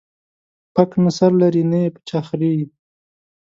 پک 0.73 0.91
نه 1.03 1.11
سر 1.17 1.31
لري، 1.41 1.63
نې 1.71 1.81
په 1.93 1.99
چا 2.07 2.19
خريي. 2.27 2.63